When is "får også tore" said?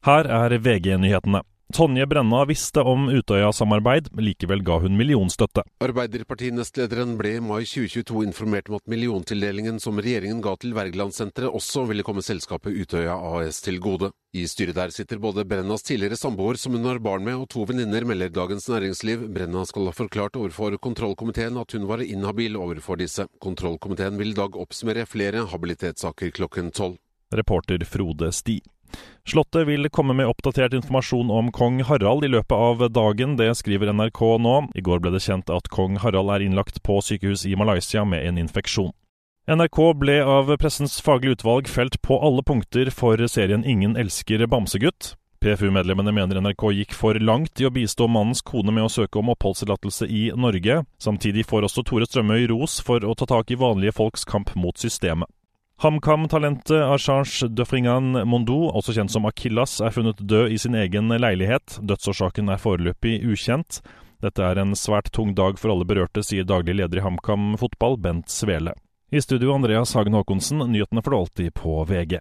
51.48-52.04